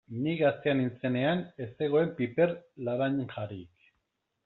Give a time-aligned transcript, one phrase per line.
[0.21, 2.57] Ni gaztea nintzenean ez zegoen piper
[2.89, 3.91] laranjarik.